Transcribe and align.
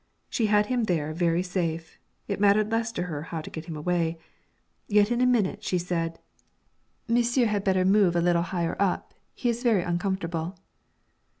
She 0.31 0.47
had 0.47 0.65
him 0.65 0.85
there 0.85 1.13
very 1.13 1.43
safe; 1.43 1.99
it 2.27 2.39
mattered 2.39 2.71
less 2.71 2.91
to 2.93 3.03
her 3.03 3.21
how 3.21 3.39
to 3.41 3.51
get 3.51 3.65
him 3.65 3.77
away; 3.77 4.17
yet 4.87 5.11
in 5.11 5.21
a 5.21 5.27
minute 5.27 5.63
she 5.63 5.77
said 5.77 6.17
'Monsieur 7.07 7.45
had 7.45 7.63
better 7.63 7.85
move 7.85 8.15
a 8.15 8.19
little 8.21 8.41
higher 8.49 8.75
up; 8.79 9.13
he 9.35 9.47
is 9.49 9.61
very 9.61 9.83
uncomfortable.' 9.83 10.57